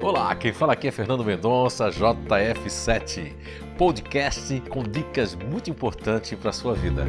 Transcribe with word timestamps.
Olá, 0.00 0.32
quem 0.36 0.52
fala 0.52 0.74
aqui 0.74 0.86
é 0.86 0.92
Fernando 0.92 1.24
Mendonça, 1.24 1.88
JF7, 1.90 3.34
podcast 3.76 4.60
com 4.70 4.84
dicas 4.84 5.34
muito 5.34 5.70
importantes 5.70 6.38
para 6.38 6.50
a 6.50 6.52
sua 6.52 6.72
vida. 6.72 7.04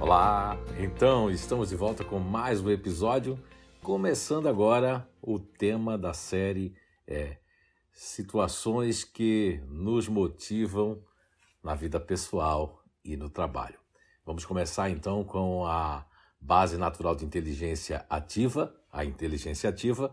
Olá, 0.00 0.58
então 0.80 1.30
estamos 1.30 1.68
de 1.68 1.76
volta 1.76 2.02
com 2.02 2.18
mais 2.18 2.62
um 2.62 2.70
episódio, 2.70 3.38
começando 3.82 4.48
agora 4.48 5.06
o 5.20 5.38
tema 5.38 5.98
da 5.98 6.14
série 6.14 6.74
é 7.06 7.36
situações 7.92 9.04
que 9.04 9.60
nos 9.68 10.08
motivam 10.08 10.98
na 11.62 11.74
vida 11.74 12.00
pessoal 12.00 12.82
e 13.04 13.18
no 13.18 13.28
trabalho. 13.28 13.78
Vamos 14.24 14.46
começar 14.46 14.88
então 14.88 15.22
com 15.22 15.66
a 15.66 16.06
base 16.44 16.76
natural 16.76 17.16
de 17.16 17.24
inteligência 17.24 18.04
ativa, 18.08 18.74
a 18.92 19.02
inteligência 19.02 19.70
ativa, 19.70 20.12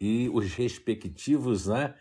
e 0.00 0.28
os 0.34 0.52
respectivos 0.54 1.68
né, 1.68 1.94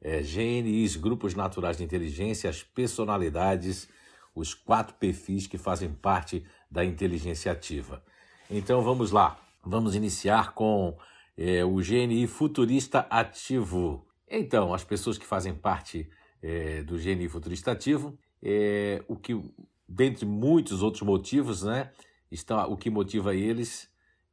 é, 0.00 0.22
GNIs, 0.22 0.94
grupos 0.96 1.34
naturais 1.34 1.76
de 1.76 1.84
inteligência, 1.84 2.48
as 2.48 2.62
personalidades, 2.62 3.88
os 4.34 4.54
quatro 4.54 4.94
perfis 4.94 5.48
que 5.48 5.58
fazem 5.58 5.92
parte 5.92 6.44
da 6.70 6.84
inteligência 6.84 7.50
ativa. 7.50 8.02
Então 8.48 8.82
vamos 8.82 9.10
lá, 9.10 9.36
vamos 9.64 9.96
iniciar 9.96 10.54
com 10.54 10.96
é, 11.36 11.64
o 11.64 11.76
GNI 11.76 12.28
futurista 12.28 13.00
ativo. 13.10 14.06
Então, 14.30 14.72
as 14.72 14.84
pessoas 14.84 15.18
que 15.18 15.26
fazem 15.26 15.54
parte 15.54 16.08
é, 16.40 16.82
do 16.82 16.96
GNI 16.96 17.28
futurista 17.28 17.72
ativo, 17.72 18.16
é, 18.42 19.02
o 19.08 19.16
que, 19.16 19.40
dentre 19.88 20.24
muitos 20.24 20.82
outros 20.82 21.02
motivos, 21.02 21.64
né, 21.64 21.90
está, 22.34 22.66
o 22.66 22.76
que 22.76 22.90
motiva 22.90 23.34
eles 23.34 23.88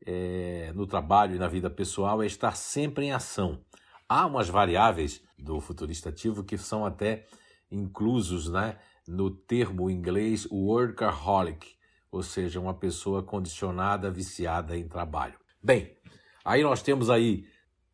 é, 0.05 0.71
no 0.73 0.87
trabalho 0.87 1.35
e 1.35 1.39
na 1.39 1.47
vida 1.47 1.69
pessoal 1.69 2.21
é 2.21 2.25
estar 2.25 2.55
sempre 2.55 3.05
em 3.05 3.11
ação. 3.11 3.63
Há 4.09 4.25
umas 4.25 4.49
variáveis 4.49 5.23
do 5.37 5.59
futurista 5.61 6.09
ativo 6.09 6.43
que 6.43 6.57
são 6.57 6.85
até 6.85 7.25
inclusos 7.71 8.49
né, 8.49 8.77
no 9.07 9.29
termo 9.29 9.89
inglês 9.89 10.45
workaholic, 10.51 11.75
ou 12.11 12.21
seja, 12.21 12.59
uma 12.59 12.73
pessoa 12.73 13.23
condicionada, 13.23 14.11
viciada 14.11 14.77
em 14.77 14.87
trabalho. 14.87 15.39
Bem, 15.63 15.95
aí 16.43 16.61
nós 16.61 16.81
temos 16.81 17.09
aí 17.09 17.45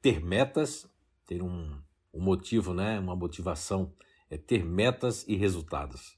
ter 0.01 0.23
metas, 0.23 0.89
ter 1.25 1.43
um, 1.43 1.79
um 2.13 2.21
motivo, 2.21 2.73
né, 2.73 2.99
uma 2.99 3.15
motivação, 3.15 3.93
é 4.29 4.37
ter 4.37 4.65
metas 4.65 5.23
e 5.27 5.35
resultados. 5.35 6.16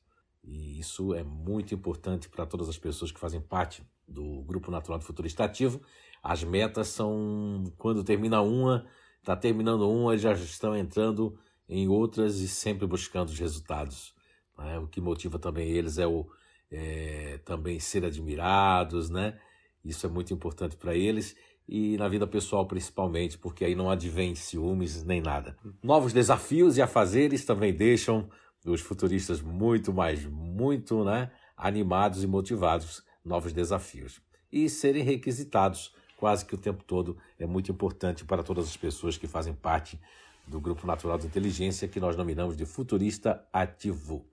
E 0.50 0.80
isso 0.80 1.14
é 1.14 1.24
muito 1.24 1.76
importante 1.76 2.28
para 2.28 2.46
todas 2.46 2.68
as 2.68 2.78
pessoas 2.78 3.12
que 3.12 3.20
fazem 3.20 3.40
parte 3.40 3.84
do 4.08 4.42
Grupo 4.42 4.72
Natural 4.72 4.98
do 4.98 5.06
Futurista 5.06 5.44
Ativo. 5.44 5.80
As 6.24 6.44
metas 6.44 6.88
são, 6.88 7.64
quando 7.78 8.04
termina 8.04 8.42
uma, 8.42 8.88
está 9.20 9.36
terminando 9.36 9.88
uma, 9.88 10.18
já 10.18 10.34
estão 10.34 10.76
entrando 10.76 11.38
em 11.68 11.88
outras 11.88 12.40
e 12.40 12.48
sempre 12.48 12.88
buscando 12.88 13.30
os 13.30 13.38
resultados. 13.38 14.16
Né? 14.58 14.80
O 14.80 14.88
que 14.88 15.00
motiva 15.00 15.38
também 15.38 15.70
eles 15.70 16.00
é 16.00 16.08
o 16.08 16.28
é, 16.72 17.40
também 17.46 17.80
ser 17.80 18.04
admirados, 18.04 19.10
né? 19.10 19.40
Isso 19.84 20.06
é 20.06 20.10
muito 20.10 20.34
importante 20.34 20.76
para 20.76 20.96
eles 20.96 21.36
e 21.68 21.96
na 21.98 22.08
vida 22.08 22.28
pessoal 22.28 22.66
principalmente, 22.68 23.38
porque 23.38 23.64
aí 23.64 23.76
não 23.76 23.90
advém 23.90 24.36
ciúmes 24.36 25.04
nem 25.04 25.22
nada. 25.22 25.56
Novos 25.82 26.12
desafios 26.12 26.78
e 26.78 26.82
afazeres 26.82 27.46
também 27.46 27.74
deixam 27.74 28.30
os 28.72 28.82
futuristas 28.82 29.42
muito 29.42 29.94
mais, 29.94 30.26
muito 30.26 31.04
né, 31.04 31.32
animados 31.56 32.24
e 32.24 32.28
motivados, 32.28 33.04
novos 33.24 33.54
desafios. 33.54 34.22
E 34.52 34.70
serem 34.70 35.04
requisitados 35.04 35.94
quase 36.18 36.46
que 36.46 36.56
o 36.56 36.58
tempo 36.58 36.84
todo 36.84 37.18
é 37.40 37.46
muito 37.46 37.72
importante 37.72 38.26
para 38.26 38.44
todas 38.44 38.66
as 38.66 38.76
pessoas 38.76 39.18
que 39.18 39.28
fazem 39.28 39.54
parte 39.54 40.00
do 40.46 40.60
Grupo 40.60 40.86
Natural 40.86 41.18
de 41.18 41.28
Inteligência, 41.28 41.88
que 41.88 42.00
nós 42.00 42.16
nominamos 42.16 42.58
de 42.58 42.66
futurista 42.66 43.46
ativo. 43.54 44.26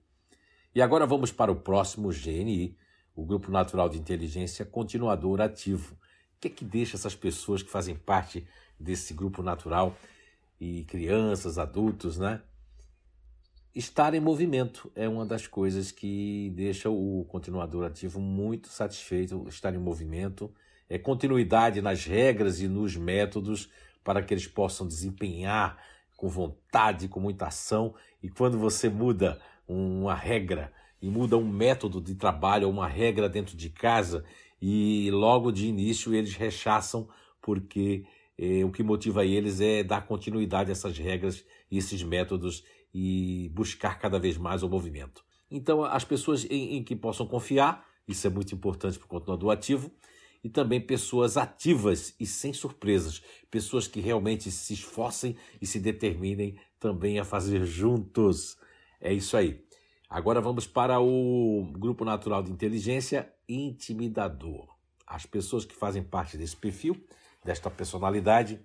E 0.75 0.81
agora 0.81 1.05
vamos 1.05 1.31
para 1.31 1.51
o 1.51 1.55
próximo 1.55 2.09
GNI, 2.09 2.75
o 3.15 3.25
Grupo 3.25 3.51
Natural 3.51 3.87
de 3.87 3.97
Inteligência 3.97 4.65
Continuador 4.65 5.41
Ativo. 5.41 5.93
O 5.93 6.39
que 6.39 6.47
é 6.47 6.51
que 6.51 6.65
deixa 6.65 6.97
essas 6.97 7.15
pessoas 7.15 7.63
que 7.63 7.69
fazem 7.69 7.95
parte 7.95 8.45
desse 8.79 9.13
grupo 9.13 9.41
natural 9.41 9.95
e 10.59 10.83
crianças, 10.83 11.57
adultos, 11.57 12.17
né? 12.17 12.41
Estar 13.77 14.15
em 14.15 14.19
movimento 14.19 14.91
é 14.95 15.07
uma 15.07 15.23
das 15.23 15.45
coisas 15.45 15.91
que 15.91 16.51
deixa 16.55 16.89
o 16.89 17.23
continuador 17.29 17.85
ativo 17.85 18.19
muito 18.19 18.69
satisfeito. 18.69 19.45
Estar 19.47 19.71
em 19.75 19.77
movimento 19.77 20.51
é 20.89 20.97
continuidade 20.97 21.79
nas 21.79 22.03
regras 22.03 22.59
e 22.59 22.67
nos 22.67 22.95
métodos 22.95 23.69
para 24.03 24.23
que 24.23 24.33
eles 24.33 24.47
possam 24.47 24.87
desempenhar 24.87 25.77
com 26.15 26.27
vontade, 26.27 27.07
com 27.07 27.19
muita 27.19 27.45
ação. 27.45 27.93
E 28.23 28.27
quando 28.29 28.57
você 28.57 28.89
muda 28.89 29.39
uma 29.67 30.15
regra 30.15 30.73
e 30.99 31.07
muda 31.07 31.37
um 31.37 31.47
método 31.47 32.01
de 32.01 32.15
trabalho, 32.15 32.67
uma 32.67 32.87
regra 32.87 33.29
dentro 33.29 33.55
de 33.55 33.69
casa, 33.69 34.25
e 34.59 35.11
logo 35.11 35.51
de 35.51 35.67
início 35.67 36.15
eles 36.15 36.33
rechaçam 36.33 37.07
porque 37.39 38.05
eh, 38.39 38.65
o 38.65 38.71
que 38.71 38.81
motiva 38.81 39.23
eles 39.23 39.61
é 39.61 39.83
dar 39.83 40.07
continuidade 40.07 40.71
a 40.71 40.73
essas 40.73 40.97
regras 40.97 41.45
e 41.69 41.77
esses 41.77 42.01
métodos 42.01 42.63
e 42.93 43.49
buscar 43.53 43.99
cada 43.99 44.19
vez 44.19 44.37
mais 44.37 44.63
o 44.63 44.69
movimento. 44.69 45.23
Então, 45.49 45.83
as 45.83 46.03
pessoas 46.03 46.45
em, 46.45 46.77
em 46.77 46.83
que 46.83 46.95
possam 46.95 47.25
confiar, 47.25 47.85
isso 48.07 48.25
é 48.27 48.29
muito 48.29 48.53
importante 48.53 48.97
para 48.97 49.05
o 49.05 49.09
continuador 49.09 49.51
ativo, 49.51 49.91
e 50.43 50.49
também 50.49 50.79
pessoas 50.79 51.35
ativas 51.35 52.15
e 52.19 52.25
sem 52.25 52.53
surpresas, 52.53 53.21
pessoas 53.49 53.87
que 53.87 53.99
realmente 53.99 54.51
se 54.51 54.73
esforcem 54.73 55.35
e 55.61 55.65
se 55.65 55.79
determinem 55.79 56.57
também 56.79 57.19
a 57.19 57.25
fazer 57.25 57.65
juntos. 57.65 58.57
É 59.01 59.11
isso 59.11 59.35
aí. 59.35 59.65
Agora 60.09 60.39
vamos 60.39 60.65
para 60.65 60.99
o 61.01 61.67
grupo 61.73 62.05
natural 62.05 62.41
de 62.41 62.51
inteligência 62.51 63.31
intimidador. 63.47 64.67
As 65.05 65.25
pessoas 65.25 65.65
que 65.65 65.75
fazem 65.75 66.03
parte 66.03 66.37
desse 66.37 66.55
perfil, 66.55 66.95
desta 67.43 67.69
personalidade, 67.69 68.59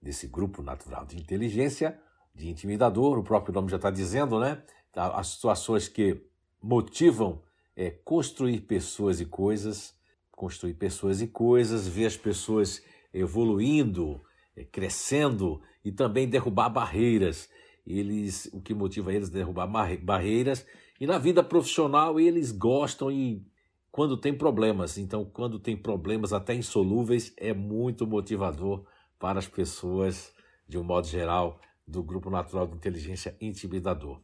desse 0.00 0.26
grupo 0.26 0.62
natural 0.62 1.06
de 1.06 1.16
inteligência, 1.16 2.00
de 2.38 2.48
intimidador, 2.48 3.18
o 3.18 3.24
próprio 3.24 3.52
nome 3.52 3.68
já 3.68 3.76
está 3.76 3.90
dizendo, 3.90 4.38
né? 4.38 4.62
Tá, 4.92 5.08
as 5.18 5.26
situações 5.28 5.88
que 5.88 6.22
motivam 6.62 7.42
é 7.76 7.90
construir 7.90 8.60
pessoas 8.60 9.20
e 9.20 9.26
coisas, 9.26 9.94
construir 10.30 10.74
pessoas 10.74 11.20
e 11.20 11.26
coisas, 11.26 11.88
ver 11.88 12.06
as 12.06 12.16
pessoas 12.16 12.82
evoluindo, 13.12 14.22
é, 14.56 14.64
crescendo 14.64 15.60
e 15.84 15.90
também 15.90 16.28
derrubar 16.28 16.68
barreiras. 16.68 17.50
Eles, 17.84 18.48
o 18.52 18.60
que 18.60 18.72
motiva 18.72 19.12
eles 19.12 19.30
a 19.30 19.32
derrubar 19.32 19.66
barreiras 20.02 20.64
e 21.00 21.06
na 21.06 21.18
vida 21.18 21.42
profissional 21.42 22.20
eles 22.20 22.52
gostam 22.52 23.10
e 23.10 23.44
quando 23.90 24.16
tem 24.16 24.36
problemas, 24.36 24.98
então 24.98 25.24
quando 25.24 25.58
tem 25.58 25.76
problemas 25.76 26.32
até 26.32 26.54
insolúveis 26.54 27.32
é 27.36 27.54
muito 27.54 28.06
motivador 28.06 28.84
para 29.18 29.38
as 29.38 29.48
pessoas 29.48 30.32
de 30.68 30.76
um 30.76 30.84
modo 30.84 31.06
geral 31.06 31.58
do 31.88 32.02
Grupo 32.02 32.28
Natural 32.28 32.66
de 32.66 32.74
Inteligência 32.74 33.34
Intimidador. 33.40 34.20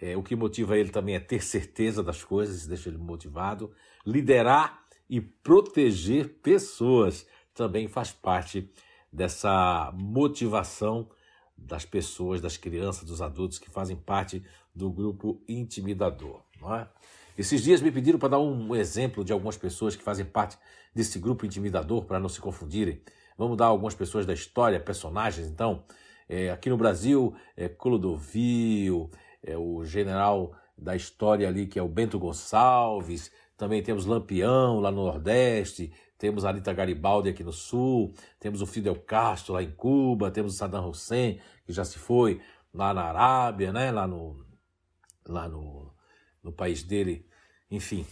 É, 0.00 0.16
o 0.16 0.22
que 0.22 0.36
motiva 0.36 0.78
ele 0.78 0.90
também 0.90 1.16
é 1.16 1.20
ter 1.20 1.42
certeza 1.42 2.02
das 2.02 2.24
coisas, 2.24 2.66
deixa 2.66 2.88
ele 2.88 2.96
motivado. 2.96 3.72
Liderar 4.06 4.82
e 5.08 5.20
proteger 5.20 6.38
pessoas 6.40 7.26
também 7.52 7.88
faz 7.88 8.12
parte 8.12 8.72
dessa 9.12 9.92
motivação 9.94 11.10
das 11.58 11.84
pessoas, 11.84 12.40
das 12.40 12.56
crianças, 12.56 13.04
dos 13.04 13.20
adultos 13.20 13.58
que 13.58 13.68
fazem 13.68 13.96
parte 13.96 14.42
do 14.74 14.90
grupo 14.90 15.42
intimidador. 15.46 16.42
Não 16.60 16.74
é? 16.74 16.88
Esses 17.36 17.62
dias 17.62 17.82
me 17.82 17.90
pediram 17.90 18.18
para 18.18 18.30
dar 18.30 18.38
um 18.38 18.74
exemplo 18.74 19.24
de 19.24 19.32
algumas 19.32 19.56
pessoas 19.56 19.96
que 19.96 20.02
fazem 20.02 20.24
parte 20.24 20.56
desse 20.94 21.18
grupo 21.18 21.44
intimidador, 21.44 22.04
para 22.04 22.20
não 22.20 22.28
se 22.28 22.40
confundirem. 22.40 23.02
Vamos 23.36 23.56
dar 23.56 23.66
algumas 23.66 23.94
pessoas 23.94 24.24
da 24.24 24.32
história, 24.32 24.80
personagens, 24.80 25.46
então. 25.46 25.84
É, 26.32 26.48
aqui 26.48 26.70
no 26.70 26.76
Brasil, 26.76 27.34
é 27.56 27.68
Clodovil, 27.68 29.10
é 29.42 29.58
o 29.58 29.84
general 29.84 30.54
da 30.78 30.94
história 30.94 31.48
ali, 31.48 31.66
que 31.66 31.76
é 31.76 31.82
o 31.82 31.88
Bento 31.88 32.20
Gonçalves, 32.20 33.32
também 33.56 33.82
temos 33.82 34.06
Lampião 34.06 34.78
lá 34.78 34.92
no 34.92 35.04
Nordeste, 35.06 35.92
temos 36.16 36.44
a 36.44 36.52
Rita 36.52 36.72
Garibaldi 36.72 37.30
aqui 37.30 37.42
no 37.42 37.52
Sul, 37.52 38.14
temos 38.38 38.62
o 38.62 38.66
Fidel 38.66 38.94
Castro 38.94 39.54
lá 39.54 39.60
em 39.60 39.72
Cuba, 39.72 40.30
temos 40.30 40.54
o 40.54 40.56
Saddam 40.56 40.88
Hussein, 40.88 41.40
que 41.66 41.72
já 41.72 41.84
se 41.84 41.98
foi 41.98 42.40
lá 42.72 42.94
na 42.94 43.06
Arábia, 43.06 43.72
né? 43.72 43.90
lá, 43.90 44.06
no, 44.06 44.36
lá 45.26 45.48
no, 45.48 45.92
no 46.44 46.52
país 46.52 46.84
dele. 46.84 47.26
Enfim, 47.68 48.06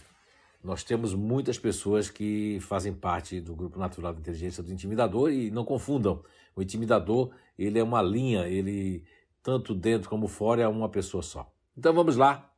nós 0.63 0.83
temos 0.83 1.13
muitas 1.13 1.57
pessoas 1.57 2.09
que 2.09 2.59
fazem 2.61 2.93
parte 2.93 3.39
do 3.39 3.55
grupo 3.55 3.79
natural 3.79 4.13
de 4.13 4.19
inteligência 4.19 4.61
do 4.61 4.71
intimidador 4.71 5.31
e 5.31 5.49
não 5.49 5.63
confundam. 5.63 6.21
O 6.55 6.61
intimidador, 6.61 7.31
ele 7.57 7.79
é 7.79 7.83
uma 7.83 8.01
linha, 8.01 8.47
ele 8.47 9.05
tanto 9.41 9.73
dentro 9.73 10.09
como 10.09 10.27
fora 10.27 10.61
é 10.61 10.67
uma 10.67 10.89
pessoa 10.89 11.23
só. 11.23 11.49
Então 11.77 11.93
vamos 11.93 12.17
lá 12.17 12.51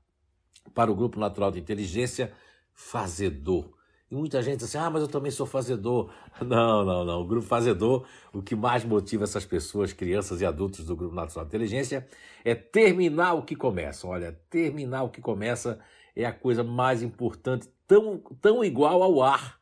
para 0.74 0.92
o 0.92 0.96
grupo 0.96 1.20
natural 1.20 1.52
de 1.52 1.60
inteligência 1.60 2.34
fazedor. 2.74 3.70
E 4.10 4.16
muita 4.16 4.42
gente 4.42 4.58
diz 4.58 4.64
assim: 4.66 4.78
ah, 4.78 4.90
mas 4.90 5.04
eu 5.04 5.08
também 5.08 5.32
sou 5.32 5.46
fazedor. 5.46 6.12
Não, 6.42 6.84
não, 6.84 7.06
não. 7.06 7.22
O 7.22 7.26
grupo 7.26 7.46
fazedor, 7.46 8.04
o 8.34 8.42
que 8.42 8.56
mais 8.56 8.84
motiva 8.84 9.26
essas 9.26 9.46
pessoas, 9.46 9.94
crianças 9.94 10.42
e 10.42 10.46
adultos 10.46 10.86
do 10.86 10.96
Grupo 10.96 11.14
Nacional 11.14 11.46
de 11.46 11.50
Inteligência, 11.50 12.08
é 12.44 12.56
terminar 12.56 13.34
o 13.34 13.44
que 13.44 13.56
começa. 13.56 14.08
Olha, 14.08 14.32
terminar 14.50 15.04
o 15.04 15.10
que 15.10 15.22
começa 15.22 15.80
é 16.16 16.26
a 16.26 16.32
coisa 16.32 16.64
mais 16.64 17.02
importante, 17.02 17.70
tão, 17.88 18.18
tão 18.42 18.64
igual 18.64 19.02
ao 19.04 19.22
ar 19.22 19.60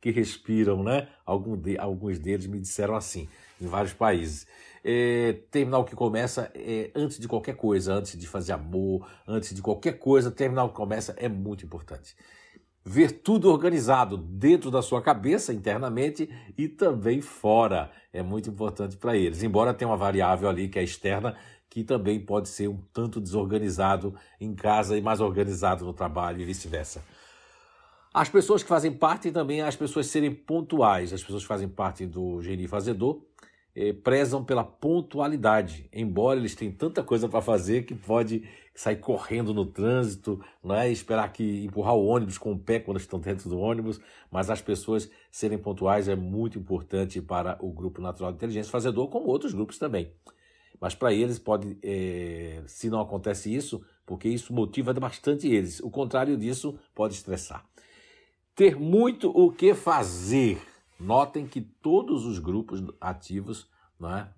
que 0.00 0.10
respiram, 0.10 0.82
né? 0.82 1.08
Algum 1.24 1.56
de, 1.56 1.78
alguns 1.78 2.18
deles 2.18 2.46
me 2.46 2.58
disseram 2.58 2.96
assim, 2.96 3.28
em 3.60 3.66
vários 3.66 3.92
países. 3.92 4.46
É, 4.84 5.36
terminar 5.48 5.78
o 5.78 5.84
que 5.84 5.94
começa 5.94 6.50
é, 6.54 6.90
antes 6.94 7.20
de 7.20 7.28
qualquer 7.28 7.54
coisa, 7.54 7.94
antes 7.94 8.18
de 8.18 8.26
fazer 8.26 8.52
amor, 8.52 9.08
antes 9.26 9.54
de 9.54 9.62
qualquer 9.62 9.98
coisa, 9.98 10.30
terminar 10.30 10.64
o 10.64 10.70
que 10.70 10.74
começa 10.74 11.14
é 11.16 11.28
muito 11.28 11.64
importante. 11.64 12.16
Ver 12.84 13.12
tudo 13.12 13.48
organizado 13.48 14.16
dentro 14.16 14.70
da 14.70 14.82
sua 14.82 15.00
cabeça, 15.00 15.52
internamente 15.52 16.28
e 16.58 16.66
também 16.66 17.20
fora, 17.20 17.92
é 18.12 18.22
muito 18.22 18.50
importante 18.50 18.96
para 18.96 19.16
eles. 19.16 19.42
Embora 19.42 19.72
tenha 19.72 19.88
uma 19.88 19.96
variável 19.96 20.48
ali 20.48 20.68
que 20.68 20.78
é 20.78 20.82
externa, 20.82 21.36
que 21.70 21.84
também 21.84 22.18
pode 22.18 22.48
ser 22.48 22.68
um 22.68 22.78
tanto 22.92 23.20
desorganizado 23.20 24.14
em 24.40 24.52
casa 24.54 24.98
e 24.98 25.00
mais 25.00 25.20
organizado 25.20 25.84
no 25.84 25.92
trabalho 25.92 26.40
e 26.40 26.44
vice-versa. 26.44 27.02
As 28.12 28.28
pessoas 28.28 28.62
que 28.62 28.68
fazem 28.68 28.92
parte 28.92 29.30
também 29.30 29.62
as 29.62 29.74
pessoas 29.74 30.08
serem 30.08 30.34
pontuais, 30.34 31.12
as 31.12 31.22
pessoas 31.22 31.42
que 31.42 31.48
fazem 31.48 31.68
parte 31.68 32.04
do 32.04 32.42
Geni 32.42 32.68
Fazedor 32.68 33.22
eh, 33.74 33.92
prezam 33.92 34.44
pela 34.44 34.64
pontualidade, 34.64 35.88
embora 35.92 36.38
eles 36.38 36.54
tenham 36.54 36.74
tanta 36.74 37.02
coisa 37.02 37.28
para 37.28 37.40
fazer 37.40 37.84
que 37.84 37.94
pode 37.94 38.48
sair 38.74 38.96
correndo 38.96 39.52
no 39.52 39.66
trânsito, 39.66 40.40
não 40.62 40.74
é? 40.74 40.90
esperar 40.90 41.32
que 41.32 41.64
empurrar 41.64 41.94
o 41.94 42.06
ônibus 42.06 42.38
com 42.38 42.52
o 42.52 42.58
pé 42.58 42.78
quando 42.80 42.98
estão 42.98 43.18
dentro 43.18 43.48
do 43.48 43.58
ônibus, 43.58 44.00
mas 44.30 44.50
as 44.50 44.60
pessoas 44.60 45.10
serem 45.30 45.58
pontuais 45.58 46.08
é 46.08 46.16
muito 46.16 46.58
importante 46.58 47.20
para 47.20 47.58
o 47.60 47.70
Grupo 47.70 48.00
Natural 48.00 48.32
de 48.32 48.36
Inteligência 48.36 48.70
Fazedor, 48.70 49.08
como 49.08 49.26
outros 49.26 49.52
grupos 49.52 49.78
também. 49.78 50.12
Mas 50.80 50.94
para 50.94 51.12
eles 51.12 51.38
pode, 51.38 51.78
é, 51.82 52.62
se 52.66 52.90
não 52.90 53.00
acontece 53.00 53.54
isso, 53.54 53.82
porque 54.04 54.28
isso 54.28 54.52
motiva 54.52 54.92
bastante 54.94 55.46
eles. 55.46 55.78
O 55.80 55.90
contrário 55.90 56.36
disso 56.36 56.78
pode 56.94 57.14
estressar. 57.14 57.64
Ter 58.54 58.76
muito 58.76 59.30
o 59.30 59.52
que 59.52 59.74
fazer 59.74 60.60
Notem 61.02 61.46
que 61.46 61.60
todos 61.60 62.24
os 62.24 62.38
grupos 62.38 62.80
ativos 63.00 63.68
né, 63.98 64.28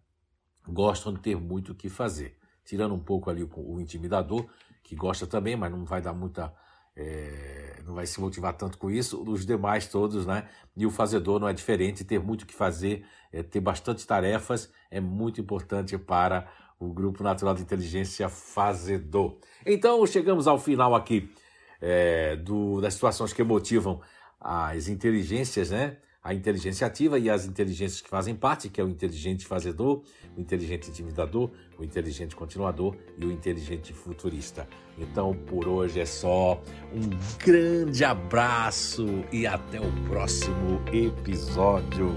gostam 0.67 1.13
de 1.13 1.21
ter 1.21 1.37
muito 1.37 1.73
o 1.73 1.75
que 1.75 1.91
fazer. 1.91 2.39
Tirando 2.65 2.95
um 2.95 2.99
pouco 2.99 3.29
ali 3.29 3.43
o, 3.43 3.51
o 3.55 3.81
intimidador, 3.81 4.47
que 4.83 4.97
gosta 4.97 5.27
também, 5.27 5.57
mas 5.57 5.71
não 5.71 5.85
vai 5.85 6.01
dar 6.01 6.15
muita. 6.15 6.55
É, 6.97 7.83
não 7.85 7.95
vai 7.95 8.07
se 8.07 8.21
motivar 8.21 8.57
tanto 8.57 8.79
com 8.79 8.89
isso, 8.89 9.21
os 9.29 9.45
demais 9.45 9.89
todos, 9.89 10.25
né? 10.25 10.49
E 10.77 10.87
o 10.87 10.91
fazedor 10.91 11.41
não 11.41 11.49
é 11.49 11.53
diferente, 11.53 12.05
ter 12.05 12.21
muito 12.21 12.43
o 12.43 12.47
que 12.47 12.55
fazer, 12.55 13.05
é, 13.33 13.43
ter 13.43 13.61
bastante 13.61 14.07
tarefas 14.07 14.73
é 14.91 15.01
muito 15.01 15.41
importante 15.41 15.99
para 15.99 16.49
o 16.79 16.93
Grupo 16.93 17.23
Natural 17.23 17.53
de 17.55 17.63
Inteligência 17.63 18.29
Fazedor. 18.29 19.39
Então, 19.67 20.07
chegamos 20.07 20.47
ao 20.47 20.59
final 20.59 20.95
aqui 20.95 21.31
é, 21.81 22.37
do, 22.37 22.81
das 22.81 22.95
situações 22.95 23.33
que 23.33 23.43
motivam 23.43 24.01
as 24.41 24.89
inteligências, 24.89 25.71
né? 25.71 25.99
A 26.25 26.33
inteligência 26.33 26.87
ativa 26.87 27.19
e 27.19 27.29
as 27.29 27.45
inteligências 27.45 28.01
que 28.01 28.09
fazem 28.09 28.35
parte, 28.35 28.71
que 28.71 28.81
é 28.81 28.85
o 28.85 28.89
inteligente 28.89 29.47
fazedor, 29.47 30.03
o 30.35 30.41
inteligente 30.41 30.89
intimidador, 30.89 31.51
o 31.79 31.85
inteligente 31.85 32.35
continuador 32.35 32.97
e 33.19 33.27
o 33.27 33.31
inteligente 33.31 33.93
futurista. 33.93 34.67
Então, 34.99 35.35
por 35.35 35.69
hoje 35.69 36.01
é 36.01 36.07
só. 36.07 36.63
Um 36.91 37.11
grande 37.45 38.03
abraço 38.03 39.07
e 39.31 39.47
até 39.47 39.79
o 39.79 39.93
próximo 40.09 40.81
episódio. 40.91 42.17